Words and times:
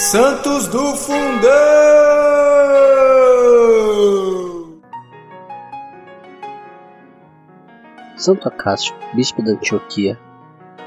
Santos 0.00 0.68
do 0.68 0.94
Fundão! 0.94 1.18
Santo 8.16 8.46
Acácio, 8.46 8.94
bispo 9.16 9.42
da 9.42 9.54
Antioquia, 9.54 10.16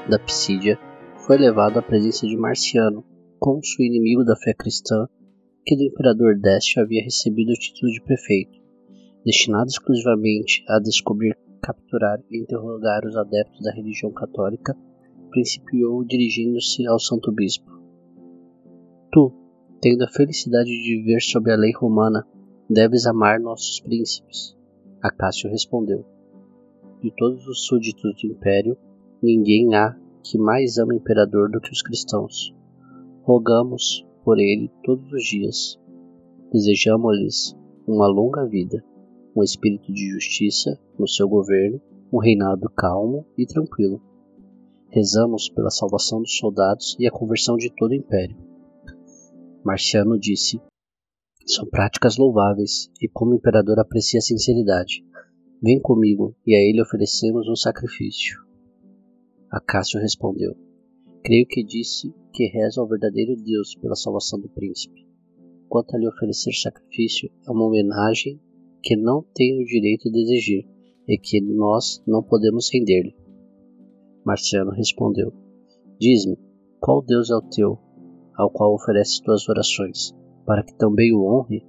da 0.08 0.18
Pisídia, 0.18 0.78
foi 1.26 1.36
levado 1.36 1.78
à 1.78 1.82
presença 1.82 2.26
de 2.26 2.38
Marciano, 2.38 3.04
cônsul 3.38 3.84
inimigo 3.84 4.24
da 4.24 4.34
fé 4.34 4.54
cristã, 4.54 5.06
que 5.66 5.76
do 5.76 5.82
imperador 5.82 6.40
Décio 6.40 6.82
havia 6.82 7.04
recebido 7.04 7.50
o 7.50 7.58
título 7.58 7.92
de 7.92 8.00
prefeito, 8.00 8.58
destinado 9.26 9.68
exclusivamente 9.68 10.64
a 10.66 10.78
descobrir, 10.78 11.36
capturar 11.62 12.18
e 12.30 12.40
interrogar 12.40 13.04
os 13.04 13.14
adeptos 13.14 13.60
da 13.60 13.74
religião 13.74 14.10
católica, 14.10 14.74
principiou 15.28 16.02
dirigindo-se 16.02 16.86
ao 16.86 16.98
santo 16.98 17.30
bispo. 17.30 17.81
Tu, 19.12 19.30
tendo 19.82 20.04
a 20.04 20.08
felicidade 20.08 20.70
de 20.70 20.96
viver 20.96 21.20
sob 21.20 21.52
a 21.52 21.56
lei 21.56 21.70
romana, 21.70 22.26
deves 22.66 23.06
amar 23.06 23.38
nossos 23.38 23.78
príncipes. 23.78 24.56
Acácio 25.02 25.50
respondeu. 25.50 26.02
De 27.02 27.12
todos 27.14 27.46
os 27.46 27.66
súditos 27.66 28.14
do 28.22 28.28
império, 28.28 28.74
ninguém 29.22 29.74
há 29.74 29.94
que 30.22 30.38
mais 30.38 30.78
ama 30.78 30.94
o 30.94 30.96
imperador 30.96 31.50
do 31.50 31.60
que 31.60 31.70
os 31.70 31.82
cristãos. 31.82 32.54
Rogamos 33.22 34.02
por 34.24 34.38
ele 34.38 34.70
todos 34.82 35.12
os 35.12 35.24
dias. 35.24 35.78
Desejamos-lhes 36.50 37.54
uma 37.86 38.06
longa 38.06 38.46
vida, 38.46 38.82
um 39.36 39.42
espírito 39.42 39.92
de 39.92 40.10
justiça 40.10 40.80
no 40.98 41.06
seu 41.06 41.28
governo, 41.28 41.78
um 42.10 42.18
reinado 42.18 42.70
calmo 42.70 43.26
e 43.36 43.44
tranquilo. 43.44 44.00
Rezamos 44.88 45.50
pela 45.50 45.70
salvação 45.70 46.22
dos 46.22 46.38
soldados 46.38 46.96
e 46.98 47.06
a 47.06 47.10
conversão 47.10 47.58
de 47.58 47.70
todo 47.76 47.90
o 47.90 47.94
império. 47.94 48.51
Marciano 49.64 50.18
disse: 50.18 50.60
São 51.46 51.64
práticas 51.66 52.16
louváveis, 52.16 52.90
e 53.00 53.08
como 53.08 53.32
o 53.32 53.36
imperador 53.36 53.78
aprecia 53.78 54.18
a 54.18 54.22
sinceridade. 54.22 55.04
Vem 55.62 55.80
comigo, 55.80 56.34
e 56.44 56.56
a 56.56 56.58
ele 56.58 56.82
oferecemos 56.82 57.48
um 57.48 57.54
sacrifício. 57.54 58.40
Acácio 59.48 60.00
respondeu: 60.00 60.56
Creio 61.22 61.46
que 61.46 61.62
disse 61.62 62.12
que 62.32 62.48
reza 62.48 62.80
ao 62.80 62.88
verdadeiro 62.88 63.36
Deus 63.36 63.76
pela 63.76 63.94
salvação 63.94 64.40
do 64.40 64.48
príncipe. 64.48 65.06
Quanto 65.68 65.94
a 65.94 65.98
lhe 65.98 66.08
oferecer 66.08 66.52
sacrifício, 66.52 67.30
é 67.46 67.50
uma 67.50 67.66
homenagem 67.66 68.40
que 68.82 68.96
não 68.96 69.22
tenho 69.34 69.62
o 69.62 69.64
direito 69.64 70.10
de 70.10 70.22
exigir 70.22 70.66
e 71.06 71.16
que 71.16 71.40
nós 71.40 72.02
não 72.06 72.22
podemos 72.22 72.68
render-lhe. 72.72 73.14
Marciano 74.24 74.72
respondeu: 74.72 75.32
Diz-me, 76.00 76.36
qual 76.80 77.00
Deus 77.00 77.30
é 77.30 77.36
o 77.36 77.42
teu, 77.42 77.78
ao 78.36 78.50
qual 78.50 78.74
ofereces 78.74 79.20
tuas 79.20 79.48
orações, 79.48 80.14
para 80.46 80.62
que 80.62 80.74
também 80.76 81.14
o 81.14 81.24
honre? 81.24 81.64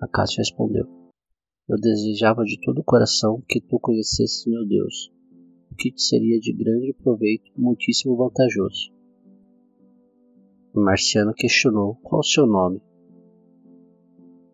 Acácio 0.00 0.38
respondeu: 0.38 0.86
Eu 1.68 1.78
desejava 1.80 2.44
de 2.44 2.60
todo 2.60 2.80
o 2.80 2.84
coração 2.84 3.42
que 3.48 3.60
tu 3.60 3.78
conhecesses 3.78 4.44
meu 4.46 4.66
Deus, 4.66 5.12
o 5.70 5.74
que 5.74 5.92
te 5.92 6.02
seria 6.02 6.38
de 6.40 6.52
grande 6.52 6.92
proveito 6.94 7.50
e 7.56 7.60
muitíssimo 7.60 8.16
vantajoso. 8.16 8.90
Marciano 10.74 11.34
questionou 11.34 11.96
qual 11.96 12.20
o 12.20 12.24
seu 12.24 12.46
nome. 12.46 12.80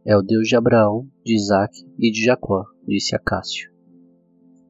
É 0.05 0.17
o 0.17 0.23
Deus 0.23 0.49
de 0.49 0.57
Abraão, 0.57 1.09
de 1.25 1.35
Isaac 1.35 1.87
e 1.99 2.11
de 2.11 2.25
Jacó, 2.25 2.65
disse 2.87 3.15
Acácio. 3.15 3.71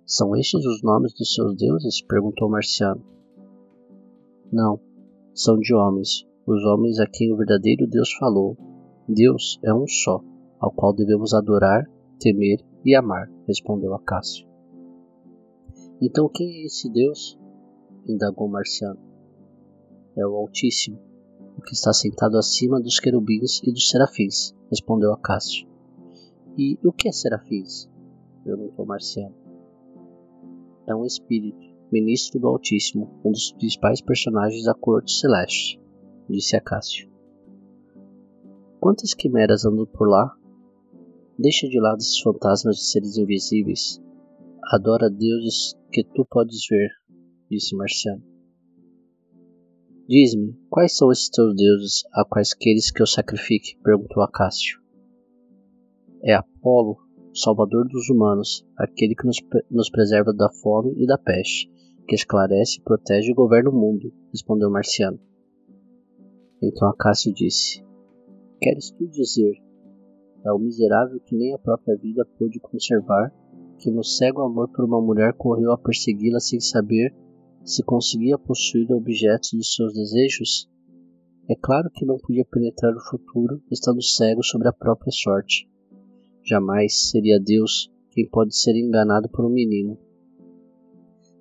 São 0.05 0.37
estes 0.37 0.65
os 0.65 0.83
nomes 0.83 1.12
dos 1.15 1.34
seus 1.34 1.56
deuses? 1.56 2.03
perguntou 2.03 2.51
Marciano. 2.51 3.05
Não, 4.53 4.81
são 5.39 5.56
de 5.56 5.72
homens, 5.72 6.27
os 6.44 6.64
homens 6.64 6.98
a 6.98 7.06
quem 7.06 7.33
o 7.33 7.36
verdadeiro 7.36 7.86
Deus 7.86 8.12
falou. 8.14 8.56
Deus 9.08 9.61
é 9.62 9.72
um 9.72 9.86
só, 9.86 10.20
ao 10.58 10.72
qual 10.72 10.92
devemos 10.92 11.33
adorar, 11.33 11.89
temer 12.19 12.59
e 12.84 12.93
amar, 12.97 13.31
respondeu 13.47 13.94
Acácio. 13.94 14.48
Então 16.03 16.28
quem 16.28 16.48
é 16.48 16.66
esse 16.66 16.91
Deus? 16.91 17.38
indagou 18.04 18.48
Marciano. 18.48 18.98
É 20.16 20.27
o 20.27 20.34
Altíssimo, 20.34 20.98
o 21.56 21.62
que 21.62 21.72
está 21.72 21.93
sentado 21.93 22.37
acima 22.37 22.81
dos 22.81 22.98
querubins 22.98 23.62
e 23.62 23.71
dos 23.71 23.88
serafins, 23.88 24.53
respondeu 24.69 25.12
Acácio. 25.12 25.69
E 26.56 26.77
o 26.84 26.93
que 26.93 27.09
é 27.09 27.12
serafins? 27.12 27.88
perguntou 28.43 28.84
Marciano. 28.84 29.37
É 30.84 30.97
um 30.97 31.04
espírito, 31.06 31.78
ministro 31.91 32.38
do 32.38 32.49
Altíssimo, 32.49 33.21
um 33.25 33.32
dos 33.32 33.53
principais 33.53 34.00
personagens 34.00 34.65
da 34.65 34.75
corte 34.75 35.12
celeste, 35.12 35.81
disse 36.28 36.56
Acácio. 36.56 37.09
Quantas 38.81 39.15
quimeras 39.15 39.65
andam 39.65 39.87
por 39.87 40.09
lá? 40.09 40.34
Deixa 41.38 41.69
de 41.69 41.81
lado 41.81 41.98
esses 41.98 42.21
fantasmas 42.21 42.77
de 42.77 42.84
seres 42.84 43.16
invisíveis. 43.16 44.00
Adora 44.72 45.09
deuses 45.09 45.77
que 45.91 46.04
tu 46.04 46.27
podes 46.28 46.66
ver, 46.69 46.91
disse 47.50 47.75
Marciano. 47.75 48.22
Diz-me, 50.09 50.54
quais 50.71 50.97
são 50.97 51.12
esses 51.12 51.28
teus 51.28 51.54
deuses 51.54 52.03
a 52.15 52.25
quais 52.25 52.54
queres 52.54 52.91
que 52.91 53.03
eu 53.03 53.06
sacrifique? 53.06 53.78
perguntou 53.82 54.22
Acácio. 54.22 54.81
É 56.22 56.34
Apolo, 56.34 56.97
salvador 57.34 57.87
dos 57.88 58.09
humanos, 58.09 58.66
aquele 58.77 59.15
que 59.15 59.27
nos, 59.27 59.37
nos 59.71 59.91
preserva 59.91 60.32
da 60.32 60.50
fome 60.50 60.94
e 60.97 61.06
da 61.06 61.19
peste, 61.19 61.71
que 62.09 62.15
esclarece, 62.15 62.81
protege 62.81 63.31
e 63.31 63.35
governa 63.35 63.69
o 63.69 63.75
mundo, 63.75 64.11
respondeu 64.33 64.71
Marciano. 64.71 65.21
Então 66.63 66.89
Acácio 66.89 67.33
disse: 67.35 67.85
Queres 68.59 68.91
tu 68.91 69.07
dizer, 69.07 69.63
é 70.43 70.51
o 70.51 70.59
miserável 70.59 71.21
que 71.21 71.37
nem 71.37 71.55
a 71.55 71.59
própria 71.59 71.97
vida 71.99 72.25
pôde 72.39 72.59
conservar, 72.61 73.31
que 73.79 73.91
no 73.91 74.03
cego 74.03 74.41
amor 74.41 74.69
por 74.71 74.87
uma 74.87 75.01
mulher 75.03 75.35
correu 75.35 75.71
a 75.71 75.79
persegui-la 75.79 76.41
sem 76.41 76.59
saber 76.59 77.15
se 77.63 77.85
conseguia 77.85 78.39
possuir 78.39 78.91
objetos 78.91 79.51
dos 79.53 79.75
seus 79.75 79.93
desejos? 79.93 80.67
É 81.51 81.55
claro 81.55 81.91
que 81.91 82.07
não 82.07 82.17
podia 82.17 82.45
penetrar 82.51 82.95
o 82.95 83.11
futuro, 83.11 83.63
estando 83.71 84.03
cego 84.03 84.43
sobre 84.43 84.69
a 84.69 84.73
própria 84.73 85.13
sorte. 85.13 85.69
Jamais 86.43 87.11
seria 87.11 87.39
Deus 87.39 87.93
quem 88.11 88.27
pode 88.27 88.57
ser 88.57 88.75
enganado 88.75 89.29
por 89.29 89.45
um 89.45 89.51
menino. 89.51 89.99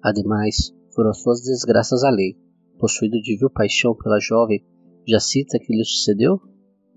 Ademais, 0.02 0.74
foram 0.94 1.14
suas 1.14 1.42
desgraças 1.42 2.04
além. 2.04 2.38
Possuído 2.80 3.20
de 3.22 3.38
vil 3.38 3.50
paixão 3.50 3.96
pela 3.96 4.20
jovem, 4.20 4.64
já 5.08 5.20
cita 5.20 5.58
que 5.60 5.74
lhe 5.74 5.84
sucedeu? 5.84 6.40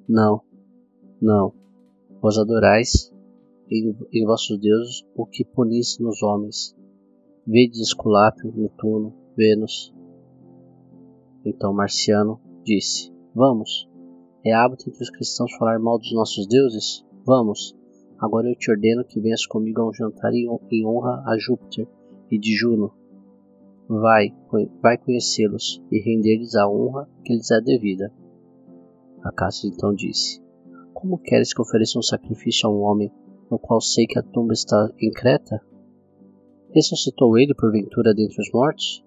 Não, 0.09 0.43
não. 1.21 1.55
Vós 2.21 2.37
adorais 2.37 3.12
em, 3.71 3.97
em 4.12 4.27
vossos 4.27 4.59
deuses 4.59 5.05
o 5.15 5.25
que 5.25 5.44
punis 5.44 5.99
nos 5.99 6.22
homens. 6.22 6.77
Vedes 7.47 7.81
Esculápio, 7.81 8.53
Netuno, 8.55 9.15
Vênus. 9.37 9.94
Então 11.44 11.72
Marciano 11.72 12.41
disse: 12.65 13.12
Vamos. 13.34 13.89
É 14.44 14.53
hábito 14.53 14.89
entre 14.89 15.03
os 15.03 15.10
cristãos 15.10 15.55
falar 15.56 15.78
mal 15.78 15.99
dos 15.99 16.12
nossos 16.12 16.47
deuses? 16.47 17.05
Vamos. 17.25 17.77
Agora 18.19 18.49
eu 18.49 18.56
te 18.56 18.71
ordeno 18.71 19.05
que 19.05 19.21
venhas 19.21 19.47
comigo 19.47 19.81
a 19.81 19.89
um 19.89 19.94
jantar 19.94 20.33
em 20.34 20.87
honra 20.87 21.22
a 21.27 21.39
Júpiter 21.39 21.87
e 22.31 22.39
de 22.39 22.55
Juno. 22.57 22.93
Vai, 23.89 24.33
vai 24.81 24.97
conhecê-los 24.97 25.83
e 25.91 25.99
render-lhes 25.99 26.55
a 26.55 26.69
honra 26.69 27.09
que 27.25 27.35
lhes 27.35 27.51
é 27.51 27.61
devida. 27.61 28.13
Acácio 29.23 29.69
então 29.69 29.93
disse: 29.93 30.41
Como 30.95 31.19
queres 31.19 31.53
que 31.53 31.61
ofereça 31.61 31.99
um 31.99 32.03
sacrifício 32.03 32.69
a 32.69 32.73
um 32.73 32.83
homem 32.83 33.13
no 33.51 33.59
qual 33.59 33.81
sei 33.81 34.07
que 34.07 34.19
a 34.19 34.23
tumba 34.23 34.53
está 34.53 34.91
em 34.99 35.11
Creta? 35.11 35.61
Ressuscitou 36.73 37.37
ele 37.37 37.55
porventura 37.55 38.15
dentre 38.15 38.41
os 38.41 38.51
mortos? 38.53 39.05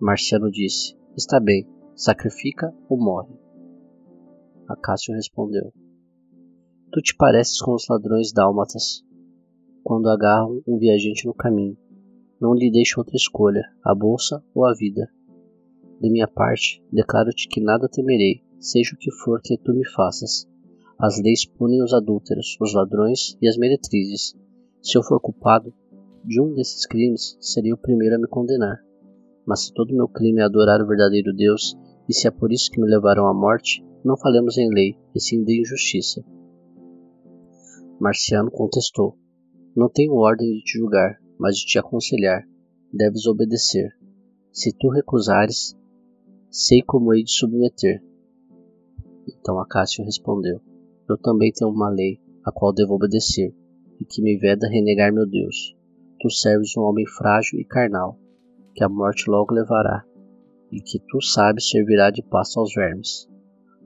Marciano 0.00 0.50
disse: 0.50 0.96
Está 1.16 1.40
bem, 1.40 1.66
sacrifica 1.96 2.72
ou 2.88 2.96
morre. 2.96 3.34
Acácio 4.68 5.14
respondeu: 5.14 5.72
Tu 6.92 7.02
te 7.02 7.16
pareces 7.16 7.60
com 7.60 7.74
os 7.74 7.86
ladrões 7.88 8.32
dálmatas, 8.32 9.03
quando 9.84 10.08
agarram 10.08 10.62
um 10.66 10.78
viajante 10.78 11.26
no 11.26 11.34
caminho. 11.34 11.76
Não 12.40 12.54
lhe 12.54 12.70
deixo 12.70 12.98
outra 12.98 13.16
escolha, 13.16 13.62
a 13.84 13.94
bolsa 13.94 14.42
ou 14.54 14.64
a 14.64 14.74
vida. 14.74 15.08
De 16.00 16.10
minha 16.10 16.26
parte, 16.26 16.82
declaro-te 16.90 17.46
que 17.46 17.60
nada 17.60 17.88
temerei, 17.88 18.42
seja 18.58 18.94
o 18.94 18.98
que 18.98 19.12
for 19.12 19.40
que 19.42 19.58
tu 19.58 19.74
me 19.74 19.86
faças. 19.86 20.48
As 20.98 21.20
leis 21.20 21.44
punem 21.44 21.82
os 21.82 21.92
adúlteros, 21.92 22.56
os 22.60 22.74
ladrões 22.74 23.36
e 23.40 23.48
as 23.48 23.56
meretrizes. 23.56 24.34
Se 24.82 24.96
eu 24.96 25.02
for 25.02 25.20
culpado 25.20 25.72
de 26.24 26.40
um 26.40 26.54
desses 26.54 26.86
crimes, 26.86 27.36
serei 27.40 27.72
o 27.72 27.78
primeiro 27.78 28.16
a 28.16 28.18
me 28.18 28.26
condenar. 28.26 28.78
Mas 29.46 29.66
se 29.66 29.74
todo 29.74 29.94
meu 29.94 30.08
crime 30.08 30.40
é 30.40 30.44
adorar 30.44 30.80
o 30.80 30.86
verdadeiro 30.86 31.34
Deus, 31.34 31.76
e 32.08 32.14
se 32.14 32.26
é 32.26 32.30
por 32.30 32.52
isso 32.52 32.70
que 32.70 32.80
me 32.80 32.88
levaram 32.88 33.26
à 33.26 33.34
morte, 33.34 33.84
não 34.04 34.16
falemos 34.16 34.56
em 34.56 34.72
lei, 34.72 34.96
e 35.14 35.20
sim 35.20 35.44
de 35.44 35.60
injustiça. 35.60 36.24
Marciano 38.00 38.50
contestou: 38.50 39.16
Não 39.76 39.88
tenho 39.88 40.14
ordem 40.14 40.52
de 40.54 40.62
te 40.62 40.78
julgar, 40.78 41.18
mas 41.38 41.56
de 41.56 41.66
te 41.66 41.78
aconselhar. 41.78 42.46
Deves 42.92 43.26
obedecer. 43.26 43.90
Se 44.52 44.72
tu 44.72 44.88
recusares, 44.88 45.76
Sei 46.56 46.82
como 46.82 47.12
hei 47.12 47.24
de 47.24 47.32
submeter. 47.32 48.00
Então 49.26 49.58
Acácio 49.58 50.04
respondeu: 50.04 50.60
Eu 51.08 51.18
também 51.18 51.50
tenho 51.50 51.68
uma 51.68 51.90
lei, 51.90 52.20
a 52.44 52.52
qual 52.52 52.72
devo 52.72 52.94
obedecer, 52.94 53.52
e 54.00 54.04
que 54.04 54.22
me 54.22 54.38
veda 54.38 54.68
renegar 54.68 55.12
meu 55.12 55.28
Deus. 55.28 55.74
Tu 56.20 56.30
serves 56.30 56.76
um 56.76 56.82
homem 56.82 57.04
frágil 57.08 57.58
e 57.58 57.64
carnal, 57.64 58.16
que 58.72 58.84
a 58.84 58.88
morte 58.88 59.28
logo 59.28 59.52
levará, 59.52 60.04
e 60.70 60.80
que 60.80 61.00
tu 61.00 61.20
sabes 61.20 61.68
servirá 61.68 62.08
de 62.12 62.22
pasto 62.22 62.60
aos 62.60 62.72
vermes. 62.72 63.28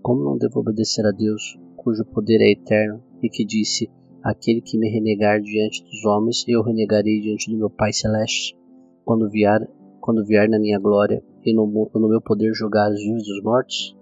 Como 0.03 0.23
não 0.23 0.37
devo 0.37 0.61
obedecer 0.61 1.07
a 1.07 1.11
Deus, 1.11 1.59
cujo 1.75 2.05
poder 2.05 2.43
é 2.43 2.53
eterno, 2.53 3.03
e 3.23 3.31
que 3.31 3.47
disse: 3.47 3.91
Aquele 4.29 4.61
que 4.61 4.77
me 4.77 4.91
renegar 4.91 5.41
diante 5.41 5.83
dos 5.83 6.05
homens, 6.05 6.45
eu 6.47 6.63
renegarei 6.63 7.19
diante 7.19 7.51
do 7.51 7.57
meu 7.57 7.71
Pai 7.71 7.95
Celeste, 7.95 8.55
quando 9.03 9.27
vier, 9.31 9.67
quando 10.03 10.23
vier 10.23 10.51
na 10.51 10.59
minha 10.59 10.79
glória 10.79 11.25
e 11.43 11.55
no, 11.55 11.67
no 11.67 12.09
meu 12.11 12.21
poder 12.21 12.53
julgar 12.53 12.93
os 12.93 13.01
vivos 13.01 13.27
e 13.27 13.33
os 13.33 13.43
mortos? 13.43 13.97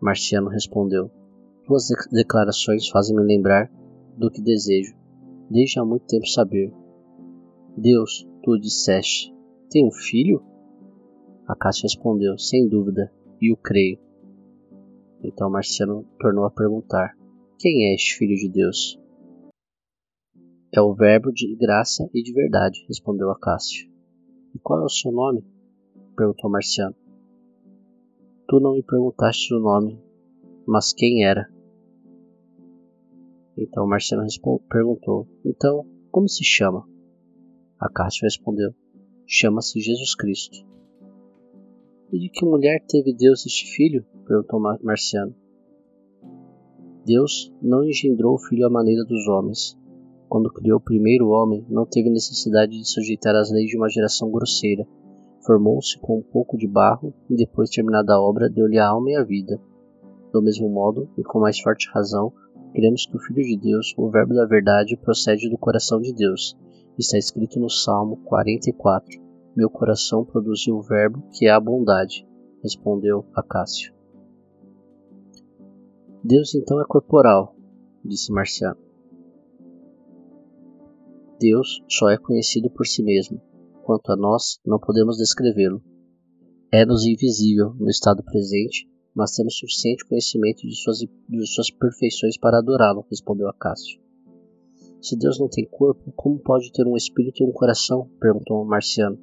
Marciano 0.00 0.48
respondeu: 0.48 1.10
Tuas 1.66 1.88
declarações 2.10 2.88
fazem-me 2.88 3.22
lembrar 3.22 3.70
do 4.16 4.30
que 4.30 4.40
desejo, 4.40 4.96
desde 5.50 5.78
há 5.78 5.84
muito 5.84 6.06
tempo 6.06 6.26
saber. 6.26 6.72
Deus, 7.76 8.26
tu 8.42 8.58
disseste: 8.58 9.30
Tem 9.68 9.86
um 9.86 9.92
filho? 9.92 10.42
Acácio 11.46 11.82
respondeu: 11.82 12.38
Sem 12.38 12.66
dúvida, 12.66 13.12
e 13.42 13.52
o 13.52 13.58
creio. 13.58 13.98
Então 15.22 15.50
Marciano 15.50 16.06
tornou 16.18 16.46
a 16.46 16.50
perguntar: 16.50 17.14
Quem 17.58 17.90
é 17.90 17.94
este 17.94 18.16
filho 18.16 18.36
de 18.36 18.48
Deus? 18.48 18.98
É 20.74 20.80
o 20.80 20.92
Verbo 20.92 21.32
de 21.32 21.54
graça 21.56 22.08
e 22.12 22.22
de 22.22 22.32
verdade, 22.32 22.84
respondeu 22.88 23.30
Acácio. 23.30 23.88
E 24.54 24.58
qual 24.58 24.80
é 24.80 24.84
o 24.84 24.88
seu 24.88 25.12
nome? 25.12 25.44
perguntou 26.16 26.50
Marciano. 26.50 26.96
Tu 28.48 28.60
não 28.60 28.74
me 28.74 28.82
perguntaste 28.82 29.54
o 29.54 29.60
nome, 29.60 29.98
mas 30.66 30.92
quem 30.92 31.24
era? 31.24 31.48
Então 33.56 33.86
Marciano 33.86 34.26
perguntou: 34.68 35.28
Então, 35.44 35.86
como 36.10 36.28
se 36.28 36.44
chama? 36.44 36.86
Acácio 37.78 38.24
respondeu: 38.24 38.74
Chama-se 39.26 39.80
Jesus 39.80 40.14
Cristo. 40.16 40.58
E 42.12 42.18
de 42.18 42.28
que 42.28 42.44
mulher 42.44 42.84
teve 42.86 43.14
Deus 43.14 43.46
este 43.46 43.66
filho? 43.74 44.04
perguntou 44.26 44.60
Marciano. 44.82 45.43
Deus 47.04 47.52
não 47.60 47.84
engendrou 47.84 48.34
o 48.34 48.38
filho 48.38 48.66
à 48.66 48.70
maneira 48.70 49.04
dos 49.04 49.28
homens. 49.28 49.78
Quando 50.28 50.52
criou 50.52 50.78
o 50.78 50.82
primeiro 50.82 51.28
homem, 51.28 51.64
não 51.68 51.84
teve 51.84 52.08
necessidade 52.08 52.72
de 52.72 52.88
sujeitar 52.88 53.34
as 53.36 53.50
leis 53.52 53.68
de 53.68 53.76
uma 53.76 53.90
geração 53.90 54.30
grosseira. 54.30 54.86
Formou-se 55.44 55.98
com 55.98 56.18
um 56.18 56.22
pouco 56.22 56.56
de 56.56 56.66
barro 56.66 57.12
e, 57.28 57.36
depois 57.36 57.68
terminada 57.68 58.14
a 58.14 58.20
obra, 58.20 58.48
deu-lhe 58.48 58.78
a 58.78 58.88
alma 58.88 59.10
e 59.10 59.16
a 59.16 59.22
vida. 59.22 59.60
Do 60.32 60.42
mesmo 60.42 60.68
modo, 60.68 61.08
e 61.18 61.22
com 61.22 61.40
mais 61.40 61.60
forte 61.60 61.90
razão, 61.92 62.32
cremos 62.72 63.06
que 63.06 63.16
o 63.16 63.20
Filho 63.20 63.42
de 63.42 63.56
Deus, 63.58 63.94
o 63.98 64.10
Verbo 64.10 64.34
da 64.34 64.46
Verdade, 64.46 64.96
procede 64.96 65.50
do 65.50 65.58
coração 65.58 66.00
de 66.00 66.12
Deus. 66.12 66.56
Está 66.98 67.18
escrito 67.18 67.60
no 67.60 67.68
Salmo 67.68 68.16
44. 68.24 69.22
Meu 69.54 69.68
coração 69.68 70.24
produziu 70.24 70.76
o 70.76 70.82
Verbo, 70.82 71.22
que 71.32 71.46
é 71.46 71.50
a 71.50 71.60
bondade, 71.60 72.26
respondeu 72.62 73.24
Acácio. 73.34 73.93
Deus 76.26 76.54
então 76.54 76.80
é 76.80 76.86
corporal, 76.86 77.54
disse 78.02 78.32
Marciano. 78.32 78.80
Deus 81.38 81.82
só 81.86 82.08
é 82.08 82.16
conhecido 82.16 82.70
por 82.70 82.86
si 82.86 83.02
mesmo. 83.02 83.38
Quanto 83.82 84.10
a 84.10 84.16
nós, 84.16 84.58
não 84.64 84.78
podemos 84.78 85.18
descrevê-lo. 85.18 85.82
É-nos 86.72 87.04
invisível 87.04 87.74
no 87.74 87.90
estado 87.90 88.24
presente, 88.24 88.88
mas 89.14 89.32
temos 89.32 89.58
suficiente 89.58 90.06
conhecimento 90.06 90.66
de 90.66 90.74
suas, 90.74 91.00
de 91.00 91.46
suas 91.46 91.70
perfeições 91.70 92.38
para 92.38 92.56
adorá-lo, 92.56 93.04
respondeu 93.10 93.46
Acácio. 93.50 94.00
Se 95.02 95.18
Deus 95.18 95.38
não 95.38 95.50
tem 95.50 95.66
corpo, 95.66 96.10
como 96.16 96.38
pode 96.38 96.72
ter 96.72 96.86
um 96.86 96.96
espírito 96.96 97.42
e 97.42 97.46
um 97.46 97.52
coração? 97.52 98.08
perguntou 98.18 98.64
Marciano. 98.64 99.18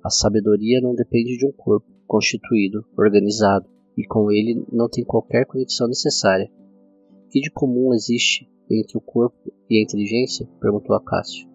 A 0.00 0.10
sabedoria 0.10 0.80
não 0.80 0.94
depende 0.94 1.36
de 1.36 1.44
um 1.44 1.50
corpo 1.50 1.90
constituído, 2.06 2.86
organizado, 2.96 3.73
e 3.96 4.06
com 4.06 4.30
ele 4.30 4.64
não 4.72 4.88
tem 4.88 5.04
qualquer 5.04 5.46
conexão 5.46 5.86
necessária. 5.88 6.50
Que 7.30 7.40
de 7.40 7.50
comum 7.50 7.92
existe 7.94 8.48
entre 8.70 8.96
o 8.96 9.00
corpo 9.00 9.52
e 9.68 9.78
a 9.78 9.82
inteligência? 9.82 10.48
perguntou 10.60 10.96
Acácio. 10.96 11.48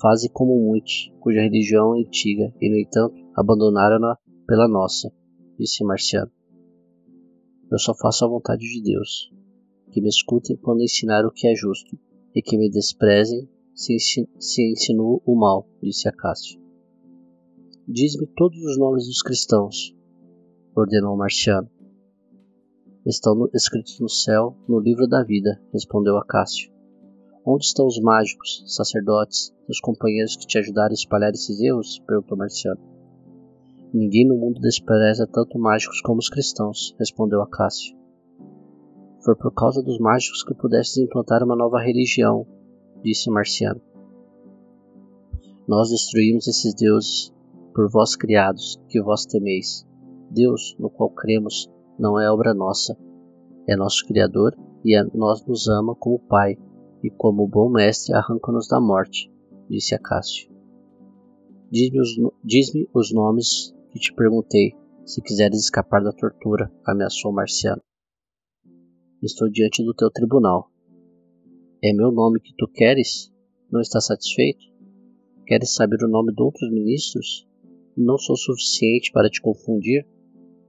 Faze 0.00 0.28
como 0.28 0.58
muitos, 0.58 1.12
cuja 1.20 1.40
religião 1.40 1.96
é 1.96 2.00
antiga 2.00 2.52
e, 2.60 2.68
no 2.68 2.78
entanto, 2.78 3.16
abandonaram-na 3.34 4.18
pela 4.46 4.68
nossa, 4.68 5.10
disse 5.58 5.82
Marciano. 5.84 6.30
Eu 7.70 7.78
só 7.78 7.94
faço 7.94 8.24
a 8.24 8.28
vontade 8.28 8.62
de 8.62 8.82
Deus. 8.82 9.32
Que 9.90 10.00
me 10.00 10.08
escutem 10.08 10.56
quando 10.56 10.82
ensinar 10.82 11.24
o 11.24 11.32
que 11.32 11.48
é 11.48 11.54
justo, 11.54 11.98
e 12.34 12.42
que 12.42 12.58
me 12.58 12.70
desprezem 12.70 13.48
se, 13.74 13.96
se 13.98 14.74
o 14.98 15.34
mal, 15.34 15.66
disse 15.82 16.06
Acácio. 16.06 16.60
Diz-me 17.88 18.26
todos 18.26 18.58
os 18.58 18.78
nomes 18.78 19.06
dos 19.06 19.22
cristãos, 19.22 19.95
ordenou 20.76 21.16
Marciano. 21.16 21.70
Estão 23.06 23.48
escritos 23.54 23.98
no 23.98 24.10
céu, 24.10 24.54
no 24.68 24.78
livro 24.78 25.08
da 25.08 25.22
vida, 25.22 25.58
respondeu 25.72 26.18
Acácio. 26.18 26.70
Onde 27.46 27.64
estão 27.64 27.86
os 27.86 27.98
mágicos, 27.98 28.62
sacerdotes, 28.66 29.54
os 29.68 29.80
companheiros 29.80 30.36
que 30.36 30.46
te 30.46 30.58
ajudaram 30.58 30.90
a 30.90 30.94
espalhar 30.94 31.30
esses 31.30 31.60
erros? 31.60 31.98
perguntou 32.06 32.36
Marciano. 32.36 32.80
Ninguém 33.94 34.26
no 34.26 34.36
mundo 34.36 34.60
despreza 34.60 35.26
tanto 35.26 35.58
mágicos 35.58 36.02
como 36.02 36.18
os 36.18 36.28
cristãos, 36.28 36.94
respondeu 36.98 37.40
Acácio. 37.40 37.96
Foi 39.24 39.34
por 39.34 39.54
causa 39.54 39.82
dos 39.82 39.98
mágicos 39.98 40.44
que 40.44 40.54
pudestes 40.54 40.98
implantar 40.98 41.42
uma 41.42 41.56
nova 41.56 41.80
religião, 41.80 42.46
disse 43.02 43.30
Marciano. 43.30 43.80
Nós 45.66 45.88
destruímos 45.88 46.46
esses 46.46 46.74
deuses 46.74 47.32
por 47.74 47.88
vós 47.88 48.14
criados, 48.14 48.78
que 48.88 49.00
vós 49.00 49.24
temeis. 49.24 49.86
Deus, 50.30 50.76
no 50.78 50.90
qual 50.90 51.10
cremos, 51.10 51.70
não 51.98 52.20
é 52.20 52.30
obra 52.30 52.52
nossa, 52.52 52.96
é 53.68 53.76
nosso 53.76 54.06
Criador 54.06 54.56
e 54.84 54.94
a 54.94 55.04
nós 55.14 55.44
nos 55.46 55.68
ama 55.68 55.94
como 55.94 56.18
Pai, 56.18 56.56
e 57.02 57.10
como 57.10 57.46
bom 57.46 57.70
mestre 57.70 58.14
arranca-nos 58.14 58.68
da 58.68 58.80
morte, 58.80 59.30
disse 59.68 59.94
Acácio. 59.94 60.50
Diz-me 61.70 62.00
os, 62.00 62.10
diz 62.44 62.70
os 62.94 63.12
nomes 63.12 63.74
que 63.90 63.98
te 63.98 64.14
perguntei, 64.14 64.74
se 65.04 65.20
quiseres 65.22 65.60
escapar 65.60 66.02
da 66.02 66.12
tortura, 66.12 66.72
ameaçou 66.84 67.32
Marciano. 67.32 67.82
Estou 69.22 69.50
diante 69.50 69.82
do 69.84 69.94
teu 69.94 70.10
tribunal. 70.10 70.70
É 71.82 71.92
meu 71.92 72.12
nome 72.12 72.40
que 72.40 72.54
tu 72.56 72.68
queres? 72.68 73.32
Não 73.70 73.80
estás 73.80 74.06
satisfeito? 74.06 74.64
Queres 75.46 75.74
saber 75.74 76.02
o 76.04 76.08
nome 76.08 76.34
de 76.34 76.42
outros 76.42 76.70
ministros? 76.70 77.48
Não 77.96 78.18
sou 78.18 78.36
suficiente 78.36 79.10
para 79.12 79.30
te 79.30 79.40
confundir? 79.40 80.06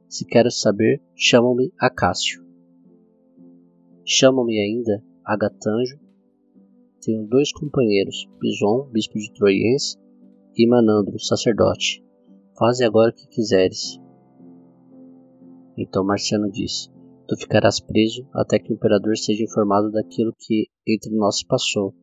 Se 0.09 0.25
queres 0.25 0.61
saber, 0.61 1.01
chama-me 1.17 1.73
Acácio. 1.77 2.41
Chama-me 4.05 4.57
ainda 4.57 5.03
Agatanjo. 5.25 5.99
Tenho 7.01 7.27
dois 7.27 7.51
companheiros, 7.51 8.25
Bison, 8.39 8.89
bispo 8.89 9.19
de 9.19 9.33
Troiense, 9.33 9.97
e 10.55 10.65
Manandro, 10.65 11.19
sacerdote. 11.19 12.01
Faze 12.57 12.85
agora 12.85 13.11
o 13.11 13.13
que 13.13 13.27
quiseres. 13.27 13.99
Então 15.77 16.05
Marciano 16.05 16.49
disse: 16.49 16.89
Tu 17.27 17.35
ficarás 17.35 17.81
preso 17.81 18.25
até 18.33 18.59
que 18.59 18.71
o 18.71 18.75
imperador 18.75 19.17
seja 19.17 19.43
informado 19.43 19.91
daquilo 19.91 20.33
que 20.39 20.69
entre 20.87 21.13
nós 21.17 21.43
passou. 21.43 21.93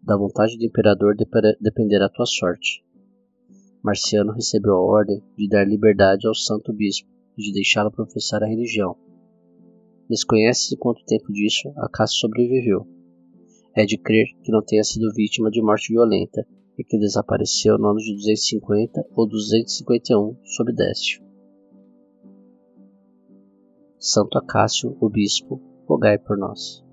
Da 0.00 0.16
vontade 0.16 0.56
do 0.56 0.64
imperador 0.64 1.16
dependerá 1.60 2.06
a 2.06 2.10
tua 2.10 2.26
sorte. 2.26 2.84
Marciano 3.82 4.32
recebeu 4.32 4.74
a 4.74 4.80
ordem 4.80 5.20
de 5.36 5.48
dar 5.48 5.66
liberdade 5.66 6.28
ao 6.28 6.34
santo 6.34 6.72
bispo 6.72 7.13
de 7.36 7.52
deixá-lo 7.52 7.90
professar 7.90 8.42
a 8.42 8.46
religião. 8.46 8.96
Desconhece-se 10.08 10.76
quanto 10.76 11.04
tempo 11.04 11.32
disso 11.32 11.72
a 11.76 12.06
sobreviveu. 12.06 12.86
É 13.74 13.84
de 13.84 13.98
crer 13.98 14.26
que 14.42 14.52
não 14.52 14.62
tenha 14.62 14.84
sido 14.84 15.12
vítima 15.14 15.50
de 15.50 15.62
morte 15.62 15.92
violenta 15.92 16.46
e 16.78 16.84
que 16.84 16.98
desapareceu 16.98 17.78
no 17.78 17.88
ano 17.88 17.98
de 17.98 18.12
250 18.12 19.06
ou 19.16 19.26
251 19.26 20.36
sob 20.44 20.72
Décio. 20.72 21.24
Santo 23.98 24.36
Acácio, 24.36 24.96
o 25.00 25.08
Bispo, 25.08 25.60
rogai 25.88 26.18
por 26.18 26.36
nós. 26.36 26.83